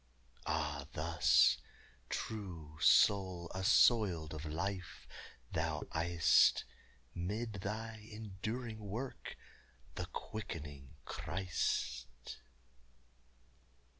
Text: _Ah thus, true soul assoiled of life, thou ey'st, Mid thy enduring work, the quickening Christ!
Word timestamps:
_Ah 0.47 0.87
thus, 0.93 1.59
true 2.09 2.75
soul 2.81 3.51
assoiled 3.53 4.33
of 4.33 4.45
life, 4.45 5.07
thou 5.51 5.83
ey'st, 5.95 6.63
Mid 7.13 7.53
thy 7.61 8.09
enduring 8.11 8.79
work, 8.79 9.37
the 9.93 10.07
quickening 10.07 10.95
Christ! 11.05 12.37